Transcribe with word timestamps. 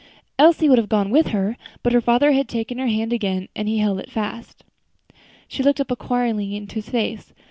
Elsie 0.39 0.67
would 0.67 0.79
have 0.79 0.89
gone 0.89 1.11
with 1.11 1.27
her, 1.27 1.57
but 1.83 1.93
her 1.93 2.01
father 2.01 2.31
had 2.31 2.49
taken 2.49 2.79
her 2.79 2.87
hand 2.87 3.13
again, 3.13 3.47
and 3.55 3.67
he 3.67 3.77
held 3.77 3.99
it 3.99 4.09
fast. 4.11 4.63
She 5.47 5.61
looked 5.61 5.79
up 5.79 5.91
inquiringly 5.91 6.55
into 6.55 6.73
his 6.73 6.89
face. 6.89 7.33